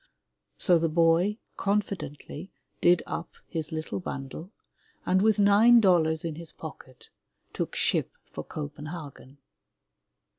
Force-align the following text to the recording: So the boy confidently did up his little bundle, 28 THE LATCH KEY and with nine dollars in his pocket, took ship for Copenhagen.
So 0.57 0.79
the 0.79 0.89
boy 0.89 1.37
confidently 1.57 2.49
did 2.81 3.03
up 3.05 3.35
his 3.47 3.71
little 3.71 3.99
bundle, 3.99 4.49
28 5.03 5.05
THE 5.05 5.05
LATCH 5.05 5.05
KEY 5.05 5.11
and 5.11 5.21
with 5.21 5.37
nine 5.37 5.79
dollars 5.79 6.25
in 6.25 6.35
his 6.37 6.51
pocket, 6.51 7.09
took 7.53 7.75
ship 7.75 8.09
for 8.25 8.43
Copenhagen. 8.43 9.37